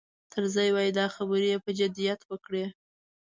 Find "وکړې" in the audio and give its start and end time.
2.25-2.65